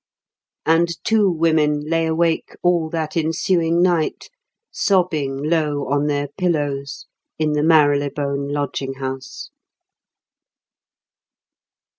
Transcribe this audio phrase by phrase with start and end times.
[0.65, 4.31] And two women lay awake all that ensuing night
[4.71, 7.05] sobbing low on their pillows
[7.37, 9.51] in the Marylebone lodging house.